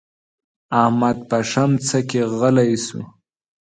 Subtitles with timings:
[0.81, 3.01] احمد په ښمڅه کې غلی شو.